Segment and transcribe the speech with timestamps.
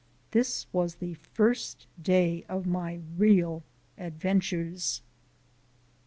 [0.31, 3.61] This was the first day of my real
[3.99, 5.03] adventures.